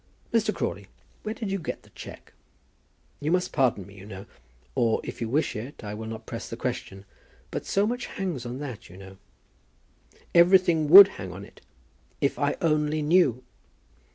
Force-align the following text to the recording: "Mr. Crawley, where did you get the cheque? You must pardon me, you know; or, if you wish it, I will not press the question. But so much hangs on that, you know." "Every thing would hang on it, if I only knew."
"Mr. 0.33 0.51
Crawley, 0.51 0.87
where 1.21 1.35
did 1.35 1.51
you 1.51 1.59
get 1.59 1.83
the 1.83 1.91
cheque? 1.91 2.33
You 3.19 3.31
must 3.31 3.53
pardon 3.53 3.85
me, 3.85 3.99
you 3.99 4.07
know; 4.07 4.25
or, 4.73 4.99
if 5.03 5.21
you 5.21 5.29
wish 5.29 5.55
it, 5.55 5.83
I 5.83 5.93
will 5.93 6.07
not 6.07 6.25
press 6.25 6.49
the 6.49 6.57
question. 6.57 7.05
But 7.51 7.67
so 7.67 7.85
much 7.85 8.07
hangs 8.07 8.43
on 8.43 8.57
that, 8.61 8.89
you 8.89 8.97
know." 8.97 9.17
"Every 10.33 10.57
thing 10.57 10.89
would 10.89 11.07
hang 11.19 11.31
on 11.31 11.45
it, 11.45 11.61
if 12.19 12.39
I 12.39 12.55
only 12.61 13.03
knew." 13.03 13.43